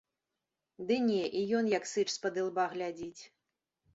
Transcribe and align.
Ды 0.91 0.95
не, 1.09 1.19
і 1.41 1.43
ён 1.59 1.69
як 1.77 1.85
сыч 1.91 2.07
з-пад 2.13 2.39
ілба 2.45 2.63
глядзіць. 2.75 3.21